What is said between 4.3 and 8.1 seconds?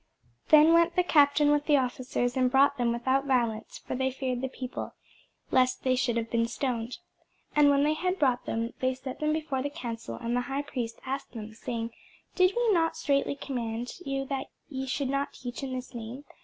the people, lest they should have been stoned. And when they